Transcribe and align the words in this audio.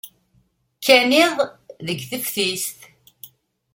Kkan 0.77 1.09
iḍ 1.23 1.35
deg 1.85 1.99
teftist. 2.09 2.79